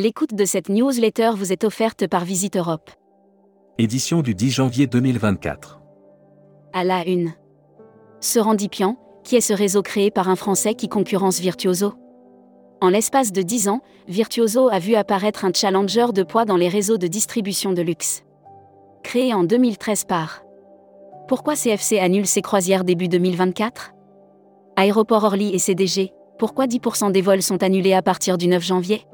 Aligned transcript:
L'écoute 0.00 0.32
de 0.32 0.44
cette 0.44 0.68
newsletter 0.68 1.32
vous 1.34 1.52
est 1.52 1.64
offerte 1.64 2.06
par 2.06 2.24
Visite 2.24 2.56
Europe. 2.56 2.88
Édition 3.78 4.22
du 4.22 4.32
10 4.32 4.52
janvier 4.52 4.86
2024. 4.86 5.80
À 6.72 6.84
la 6.84 7.04
une. 7.04 7.32
Serendipian, 8.20 8.96
qui 9.24 9.34
est 9.34 9.40
ce 9.40 9.52
réseau 9.52 9.82
créé 9.82 10.12
par 10.12 10.28
un 10.28 10.36
Français 10.36 10.74
qui 10.74 10.88
concurrence 10.88 11.40
Virtuoso? 11.40 11.94
En 12.80 12.90
l'espace 12.90 13.32
de 13.32 13.42
10 13.42 13.70
ans, 13.70 13.80
Virtuoso 14.06 14.68
a 14.68 14.78
vu 14.78 14.94
apparaître 14.94 15.44
un 15.44 15.50
challenger 15.52 16.12
de 16.14 16.22
poids 16.22 16.44
dans 16.44 16.56
les 16.56 16.68
réseaux 16.68 16.96
de 16.96 17.08
distribution 17.08 17.72
de 17.72 17.82
luxe. 17.82 18.22
Créé 19.02 19.34
en 19.34 19.42
2013 19.42 20.04
par. 20.04 20.44
Pourquoi 21.26 21.56
CFC 21.56 21.98
annule 21.98 22.28
ses 22.28 22.42
croisières 22.42 22.84
début 22.84 23.08
2024 23.08 23.94
Aéroport 24.76 25.24
Orly 25.24 25.52
et 25.52 25.58
CDG, 25.58 26.12
pourquoi 26.38 26.66
10% 26.66 27.10
des 27.10 27.20
vols 27.20 27.42
sont 27.42 27.64
annulés 27.64 27.94
à 27.94 28.02
partir 28.02 28.38
du 28.38 28.46
9 28.46 28.62
janvier? 28.62 29.04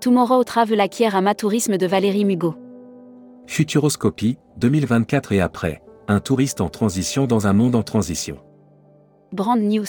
Tomorrow 0.00 0.44
Travel 0.44 0.80
acquiert 0.80 1.20
Tourisme 1.34 1.78
de 1.78 1.86
Valérie 1.86 2.24
Mugo. 2.24 2.54
Futuroscopie, 3.46 4.38
2024 4.58 5.32
et 5.32 5.40
après, 5.40 5.82
un 6.08 6.20
touriste 6.20 6.60
en 6.60 6.68
transition 6.68 7.26
dans 7.26 7.46
un 7.46 7.52
monde 7.52 7.74
en 7.74 7.82
transition. 7.82 8.38
Brand 9.32 9.60
News. 9.60 9.86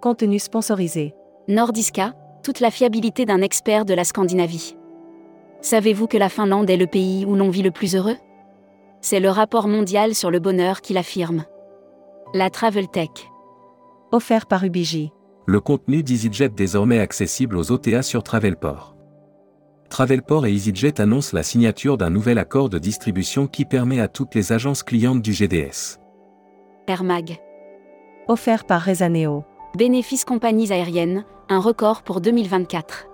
Contenu 0.00 0.38
sponsorisé. 0.38 1.14
Nordiska, 1.48 2.14
toute 2.42 2.60
la 2.60 2.70
fiabilité 2.70 3.24
d'un 3.24 3.42
expert 3.42 3.84
de 3.84 3.94
la 3.94 4.04
Scandinavie. 4.04 4.76
Savez-vous 5.60 6.06
que 6.06 6.16
la 6.16 6.28
Finlande 6.28 6.70
est 6.70 6.76
le 6.76 6.86
pays 6.86 7.24
où 7.24 7.34
l'on 7.34 7.50
vit 7.50 7.62
le 7.62 7.70
plus 7.70 7.94
heureux? 7.96 8.16
C'est 9.00 9.20
le 9.20 9.30
rapport 9.30 9.68
mondial 9.68 10.14
sur 10.14 10.30
le 10.30 10.38
bonheur 10.38 10.80
qui 10.80 10.92
l'affirme. 10.92 11.44
La 12.34 12.50
Travel 12.50 12.88
Tech. 12.88 13.10
Offert 14.12 14.46
par 14.46 14.64
Ubiji. 14.64 15.12
Le 15.46 15.60
contenu 15.60 16.02
d'EasyJet 16.02 16.50
désormais 16.50 17.00
accessible 17.00 17.56
aux 17.56 17.72
OTA 17.72 18.02
sur 18.02 18.22
Travelport. 18.22 18.91
Travelport 19.92 20.46
et 20.46 20.52
EasyJet 20.54 21.02
annoncent 21.02 21.36
la 21.36 21.42
signature 21.42 21.98
d'un 21.98 22.08
nouvel 22.08 22.38
accord 22.38 22.70
de 22.70 22.78
distribution 22.78 23.46
qui 23.46 23.66
permet 23.66 24.00
à 24.00 24.08
toutes 24.08 24.34
les 24.34 24.50
agences 24.50 24.82
clientes 24.82 25.20
du 25.20 25.34
GDS. 25.34 25.98
Air 26.86 27.04
Mag. 27.04 27.38
Offert 28.26 28.64
par 28.64 28.80
Rezaneo. 28.80 29.44
Bénéfices 29.76 30.24
compagnies 30.24 30.72
aériennes, 30.72 31.26
un 31.50 31.58
record 31.58 32.04
pour 32.04 32.22
2024. 32.22 33.06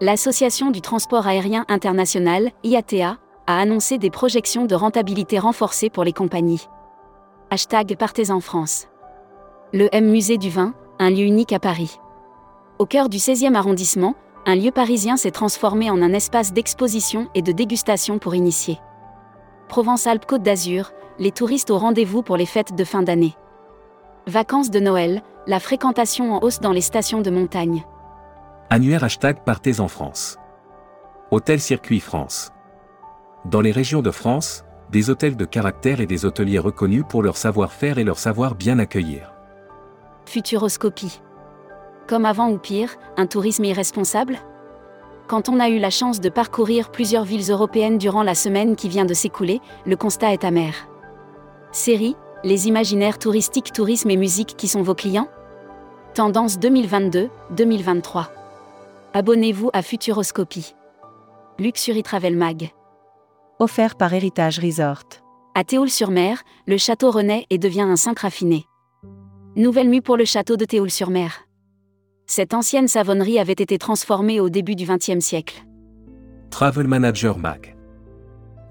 L'Association 0.00 0.72
du 0.72 0.80
transport 0.80 1.28
aérien 1.28 1.64
international, 1.68 2.50
IATA, 2.64 3.18
a 3.46 3.58
annoncé 3.60 3.98
des 3.98 4.10
projections 4.10 4.64
de 4.64 4.74
rentabilité 4.74 5.38
renforcées 5.38 5.88
pour 5.88 6.02
les 6.02 6.12
compagnies. 6.12 6.66
Hashtag 7.50 7.96
Partez 7.96 8.32
en 8.32 8.40
France. 8.40 8.88
Le 9.72 9.88
M 9.92 10.10
Musée 10.10 10.36
du 10.36 10.50
Vin, 10.50 10.74
un 10.98 11.10
lieu 11.10 11.26
unique 11.26 11.52
à 11.52 11.60
Paris. 11.60 12.00
Au 12.80 12.86
cœur 12.86 13.08
du 13.08 13.18
16e 13.18 13.54
arrondissement, 13.54 14.16
un 14.44 14.56
lieu 14.56 14.72
parisien 14.72 15.16
s'est 15.16 15.30
transformé 15.30 15.90
en 15.90 16.02
un 16.02 16.12
espace 16.12 16.52
d'exposition 16.52 17.28
et 17.34 17.42
de 17.42 17.52
dégustation 17.52 18.18
pour 18.18 18.34
initiés. 18.34 18.80
Provence-Alpes-Côte 19.68 20.42
d'Azur, 20.42 20.92
les 21.18 21.30
touristes 21.30 21.70
au 21.70 21.78
rendez-vous 21.78 22.22
pour 22.22 22.36
les 22.36 22.46
fêtes 22.46 22.74
de 22.74 22.84
fin 22.84 23.02
d'année. 23.02 23.36
Vacances 24.26 24.70
de 24.70 24.80
Noël, 24.80 25.22
la 25.46 25.60
fréquentation 25.60 26.34
en 26.34 26.42
hausse 26.42 26.60
dans 26.60 26.72
les 26.72 26.80
stations 26.80 27.20
de 27.20 27.30
montagne. 27.30 27.84
Annuaire 28.70 29.04
hashtag 29.04 29.44
Partez 29.44 29.80
en 29.80 29.88
France. 29.88 30.38
Hôtel 31.30 31.60
Circuit 31.60 32.00
France. 32.00 32.50
Dans 33.44 33.60
les 33.60 33.72
régions 33.72 34.02
de 34.02 34.10
France, 34.10 34.64
des 34.90 35.08
hôtels 35.10 35.36
de 35.36 35.44
caractère 35.44 36.00
et 36.00 36.06
des 36.06 36.24
hôteliers 36.24 36.58
reconnus 36.58 37.04
pour 37.08 37.22
leur 37.22 37.36
savoir-faire 37.36 37.98
et 37.98 38.04
leur 38.04 38.18
savoir 38.18 38.54
bien 38.54 38.78
accueillir. 38.78 39.32
Futuroscopie. 40.26 41.20
Comme 42.06 42.26
avant 42.26 42.50
ou 42.50 42.58
pire, 42.58 42.96
un 43.16 43.26
tourisme 43.26 43.64
irresponsable? 43.64 44.38
Quand 45.28 45.48
on 45.48 45.60
a 45.60 45.68
eu 45.68 45.78
la 45.78 45.90
chance 45.90 46.20
de 46.20 46.28
parcourir 46.28 46.90
plusieurs 46.90 47.24
villes 47.24 47.50
européennes 47.50 47.96
durant 47.96 48.22
la 48.22 48.34
semaine 48.34 48.76
qui 48.76 48.88
vient 48.88 49.04
de 49.04 49.14
s'écouler, 49.14 49.60
le 49.86 49.96
constat 49.96 50.32
est 50.32 50.44
amer. 50.44 50.74
Série, 51.70 52.16
les 52.44 52.68
imaginaires 52.68 53.18
touristiques, 53.18 53.72
tourisme 53.72 54.10
et 54.10 54.16
musique 54.16 54.56
qui 54.56 54.68
sont 54.68 54.82
vos 54.82 54.94
clients? 54.94 55.28
Tendance 56.14 56.58
2022-2023. 56.58 58.26
Abonnez-vous 59.14 59.70
à 59.72 59.82
Futuroscopie. 59.82 60.74
Luxury 61.58 62.02
Travel 62.02 62.36
Mag. 62.36 62.70
Offert 63.58 63.94
par 63.94 64.12
Héritage 64.12 64.58
Resort. 64.58 65.04
À 65.54 65.64
Théoul-sur-Mer, 65.64 66.42
le 66.66 66.76
château 66.76 67.10
renaît 67.10 67.46
et 67.48 67.58
devient 67.58 67.82
un 67.82 67.96
5 67.96 68.18
raffiné. 68.18 68.66
Nouvelle 69.54 69.88
mue 69.88 70.02
pour 70.02 70.16
le 70.16 70.24
château 70.24 70.56
de 70.56 70.64
Théoul-sur-Mer. 70.64 71.46
Cette 72.26 72.54
ancienne 72.54 72.88
savonnerie 72.88 73.38
avait 73.38 73.52
été 73.52 73.78
transformée 73.78 74.40
au 74.40 74.48
début 74.48 74.74
du 74.74 74.86
XXe 74.86 75.20
siècle. 75.20 75.64
Travel 76.50 76.86
Manager 76.86 77.38
Mag. 77.38 77.76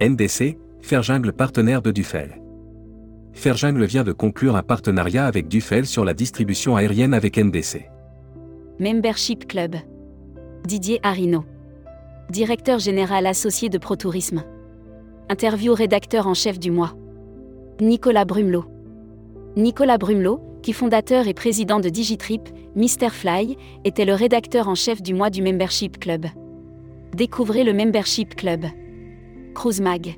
NDC, 0.02 0.58
Ferjungle 0.82 1.34
partenaire 1.34 1.82
de 1.82 1.92
Dufel. 1.92 2.42
Ferjungle 3.34 3.86
vient 3.86 4.04
de 4.04 4.12
conclure 4.12 4.56
un 4.56 4.64
partenariat 4.64 5.26
avec 5.26 5.48
Dufel 5.48 5.86
sur 5.86 6.04
la 6.06 6.14
distribution 6.14 6.76
aérienne 6.76 7.14
avec 7.14 7.38
NDC. 7.38 7.90
Membership 8.80 9.48
Club. 9.48 9.76
Didier 10.66 11.00
Arino. 11.04 11.46
Directeur 12.30 12.80
général 12.80 13.26
associé 13.28 13.70
de 13.70 13.78
ProTourisme. 13.78 14.44
Interview 15.30 15.74
rédacteur 15.74 16.28
en 16.28 16.34
chef 16.34 16.60
du 16.60 16.72
mois. 16.72 16.94
Nicolas 17.80 18.26
Brumelot. 18.26 18.66
Nicolas 19.56 19.98
Brumelot, 19.98 20.40
qui 20.62 20.74
fondateur 20.74 21.28
et 21.28 21.34
président 21.34 21.80
de 21.80 21.90
Digitrip, 21.90 22.50
Fly, 23.10 23.58
était 23.84 24.06
le 24.06 24.14
rédacteur 24.14 24.68
en 24.68 24.76
chef 24.76 25.02
du 25.02 25.14
mois 25.14 25.30
du 25.30 25.42
Membership 25.42 26.00
Club. 26.00 26.28
Découvrez 27.16 27.64
le 27.64 27.74
Membership 27.74 28.36
Club. 28.36 28.66
Cruise 29.54 29.82
Mag. 29.82 30.16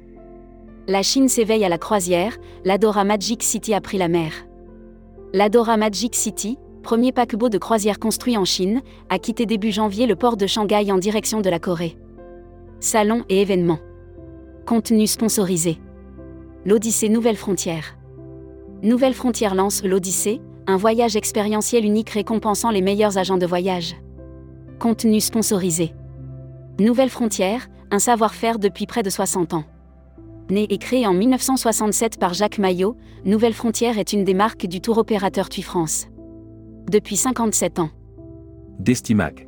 La 0.87 1.01
Chine 1.01 1.29
s'éveille 1.29 1.63
à 1.63 1.69
la 1.69 1.77
croisière, 1.77 2.37
l'Adora 2.65 3.03
Magic 3.03 3.41
City 3.41 3.73
a 3.73 3.81
pris 3.81 3.97
la 3.97 4.09
mer. 4.09 4.31
L'Adora 5.33 5.77
Magic 5.77 6.13
City, 6.13 6.57
premier 6.83 7.11
paquebot 7.11 7.49
de 7.49 7.57
croisière 7.57 7.99
construit 7.99 8.37
en 8.37 8.45
Chine, 8.45 8.81
a 9.09 9.17
quitté 9.17 9.45
début 9.45 9.71
janvier 9.71 10.05
le 10.05 10.15
port 10.15 10.37
de 10.37 10.45
Shanghai 10.45 10.91
en 10.91 10.97
direction 10.97 11.41
de 11.41 11.49
la 11.49 11.59
Corée. 11.59 11.97
Salon 12.79 13.23
et 13.29 13.41
événements. 13.41 13.79
Contenu 14.65 15.07
sponsorisé. 15.07 15.77
L'Odyssée 16.65 17.09
Nouvelle 17.09 17.37
Frontière. 17.37 17.97
Nouvelle 18.83 19.13
Frontière 19.13 19.55
lance 19.55 19.81
l'Odyssée, 19.81 20.41
un 20.67 20.75
voyage 20.75 21.15
expérientiel 21.15 21.85
unique 21.85 22.09
récompensant 22.09 22.69
les 22.69 22.81
meilleurs 22.81 23.17
agents 23.17 23.37
de 23.37 23.45
voyage. 23.45 23.95
Contenu 24.77 25.21
sponsorisé. 25.21 25.93
Nouvelle 26.81 27.09
Frontière, 27.09 27.69
un 27.91 27.99
savoir-faire 27.99 28.59
depuis 28.59 28.85
près 28.85 29.01
de 29.01 29.09
60 29.09 29.53
ans. 29.53 29.63
Né 30.49 30.67
et 30.69 30.77
créé 30.79 31.07
en 31.07 31.13
1967 31.13 32.19
par 32.19 32.33
Jacques 32.33 32.57
Maillot, 32.57 32.97
Nouvelle 33.23 33.53
Frontière 33.53 33.97
est 33.97 34.11
une 34.11 34.25
des 34.25 34.33
marques 34.33 34.67
du 34.67 34.81
tour 34.81 34.97
opérateur 34.97 35.47
TUI 35.47 35.61
France. 35.61 36.07
Depuis 36.91 37.15
57 37.15 37.79
ans. 37.79 37.89
Destimac. 38.79 39.47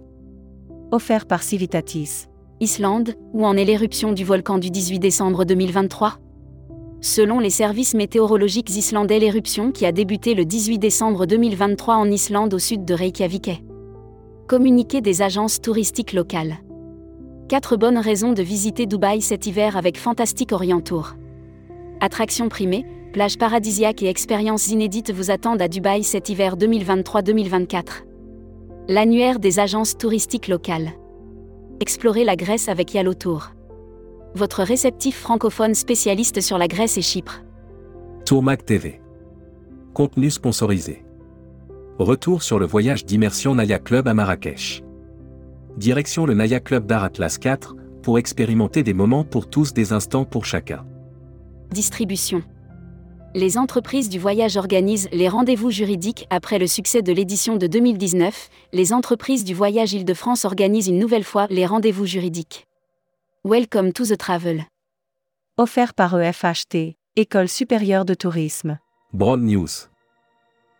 Offert 0.91 1.25
par 1.25 1.43
Civitatis. 1.43 2.27
Islande, 2.61 3.15
où 3.33 3.45
en 3.45 3.57
est 3.57 3.65
l'éruption 3.65 4.13
du 4.13 4.23
volcan 4.23 4.59
du 4.59 4.69
18 4.69 4.99
décembre 4.99 5.43
2023 5.43 6.19
Selon 7.01 7.39
les 7.39 7.49
services 7.49 7.93
météorologiques 7.93 8.75
islandais, 8.75 9.19
l'éruption 9.19 9.71
qui 9.71 9.85
a 9.85 9.91
débuté 9.91 10.33
le 10.33 10.45
18 10.45 10.79
décembre 10.79 11.25
2023 11.25 11.95
en 11.95 12.09
Islande 12.09 12.53
au 12.53 12.59
sud 12.59 12.83
de 12.85 12.93
Reykjavik 12.93 13.63
Communiqué 14.47 15.01
des 15.01 15.21
agences 15.21 15.61
touristiques 15.61 16.13
locales. 16.13 16.57
4 17.49 17.77
bonnes 17.77 17.97
raisons 17.97 18.33
de 18.33 18.41
visiter 18.41 18.85
Dubaï 18.85 19.21
cet 19.21 19.45
hiver 19.45 19.77
avec 19.77 19.97
Fantastic 19.97 20.51
Orient 20.51 20.81
Tour. 20.81 21.13
Attractions 21.99 22.49
primées, 22.49 22.85
plages 23.13 23.37
paradisiaques 23.37 24.03
et 24.03 24.09
expériences 24.09 24.67
inédites 24.67 25.11
vous 25.11 25.31
attendent 25.31 25.61
à 25.61 25.67
Dubaï 25.67 26.03
cet 26.03 26.29
hiver 26.29 26.57
2023-2024. 26.57 28.03
L'annuaire 28.87 29.39
des 29.39 29.59
agences 29.59 29.97
touristiques 29.97 30.47
locales. 30.47 30.91
Explorez 31.79 32.23
la 32.23 32.35
Grèce 32.35 32.69
avec 32.69 32.93
Yalo 32.93 33.13
Tour 33.13 33.54
votre 34.35 34.63
réceptif 34.63 35.17
francophone 35.17 35.73
spécialiste 35.73 36.41
sur 36.41 36.57
la 36.57 36.67
Grèce 36.67 36.97
et 36.97 37.01
Chypre. 37.01 37.41
Tourmac 38.25 38.65
TV. 38.65 39.01
Contenu 39.93 40.29
sponsorisé. 40.29 41.05
Retour 41.99 42.43
sur 42.43 42.59
le 42.59 42.65
voyage 42.65 43.05
d'immersion 43.05 43.55
Naya 43.55 43.79
Club 43.79 44.09
à 44.09 44.13
Marrakech. 44.13 44.83
Direction 45.77 46.25
le 46.25 46.33
Naya 46.33 46.59
Club 46.59 46.85
d'Art 46.85 47.05
Atlas 47.05 47.37
4, 47.37 47.75
pour 48.03 48.19
expérimenter 48.19 48.83
des 48.83 48.93
moments 48.93 49.23
pour 49.23 49.49
tous 49.49 49.73
des 49.73 49.93
instants 49.93 50.25
pour 50.25 50.45
chacun. 50.45 50.85
Distribution. 51.71 52.43
Les 53.33 53.57
entreprises 53.57 54.09
du 54.09 54.19
voyage 54.19 54.57
organisent 54.57 55.09
les 55.11 55.29
rendez-vous 55.29 55.71
juridiques 55.71 56.27
après 56.29 56.59
le 56.59 56.67
succès 56.67 57.01
de 57.01 57.11
l'édition 57.11 57.55
de 57.55 57.67
2019. 57.67 58.49
Les 58.73 58.93
entreprises 58.93 59.43
du 59.43 59.53
voyage 59.53 59.93
Île-de-France 59.93 60.45
organisent 60.45 60.87
une 60.87 60.99
nouvelle 60.99 61.23
fois 61.23 61.47
les 61.49 61.65
rendez-vous 61.65 62.05
juridiques. 62.05 62.65
Welcome 63.47 63.93
to 63.93 64.05
the 64.05 64.17
Travel. 64.17 64.63
Offert 65.59 65.93
par 65.93 66.19
EFHT, 66.19 66.95
École 67.15 67.47
supérieure 67.47 68.03
de 68.03 68.15
tourisme. 68.15 68.79
Broad 69.13 69.39
News. 69.39 69.67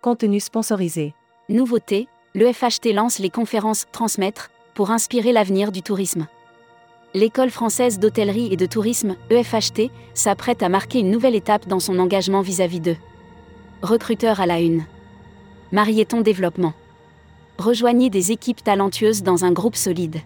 Contenu 0.02 0.40
sponsorisé. 0.40 1.14
Nouveauté, 1.48 2.08
l'EFHT 2.34 2.92
lance 2.96 3.20
les 3.20 3.30
conférences 3.30 3.86
Transmettre, 3.92 4.50
pour 4.74 4.90
inspirer 4.90 5.32
l'avenir 5.32 5.72
du 5.72 5.84
tourisme. 5.84 6.26
L'école 7.14 7.52
française 7.52 8.00
d'hôtellerie 8.00 8.52
et 8.52 8.58
de 8.58 8.66
tourisme, 8.66 9.16
EFHT, 9.30 9.92
s'apprête 10.16 10.64
à 10.64 10.70
marquer 10.70 11.02
une 11.02 11.12
nouvelle 11.12 11.36
étape 11.36 11.68
dans 11.68 11.80
son 11.80 12.00
engagement 12.00 12.42
vis-à-vis 12.42 12.80
d'eux. 12.80 12.98
Recruteur 13.84 14.40
à 14.40 14.48
la 14.48 14.60
une. 14.60 14.88
Marieton 15.72 16.22
Développement. 16.22 16.74
Rejoignez 17.60 18.10
des 18.10 18.32
équipes 18.32 18.64
talentueuses 18.64 19.22
dans 19.22 19.46
un 19.46 19.52
groupe 19.52 19.76
solide. 19.76 20.18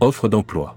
Offre 0.00 0.26
d'emploi. 0.28 0.76